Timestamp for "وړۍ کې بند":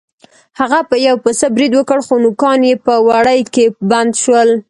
3.07-4.11